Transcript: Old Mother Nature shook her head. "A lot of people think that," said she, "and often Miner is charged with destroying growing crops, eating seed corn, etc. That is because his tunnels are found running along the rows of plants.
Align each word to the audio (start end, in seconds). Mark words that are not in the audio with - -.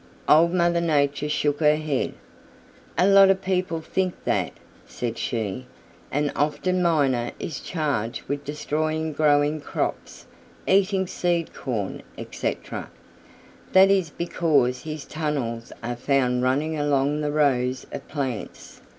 Old 0.27 0.51
Mother 0.51 0.81
Nature 0.81 1.29
shook 1.29 1.59
her 1.59 1.75
head. 1.75 2.15
"A 2.97 3.05
lot 3.07 3.29
of 3.29 3.43
people 3.43 3.81
think 3.81 4.15
that," 4.23 4.51
said 4.87 5.15
she, 5.19 5.67
"and 6.11 6.31
often 6.35 6.81
Miner 6.81 7.33
is 7.39 7.59
charged 7.59 8.23
with 8.27 8.43
destroying 8.43 9.13
growing 9.13 9.61
crops, 9.61 10.25
eating 10.65 11.05
seed 11.05 11.53
corn, 11.53 12.01
etc. 12.17 12.89
That 13.73 13.91
is 13.91 14.09
because 14.09 14.81
his 14.81 15.05
tunnels 15.05 15.71
are 15.83 15.95
found 15.97 16.41
running 16.41 16.79
along 16.79 17.21
the 17.21 17.31
rows 17.31 17.85
of 17.91 18.07
plants. 18.07 18.81